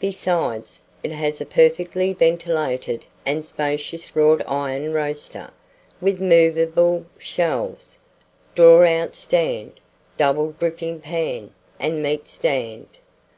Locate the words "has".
1.12-1.38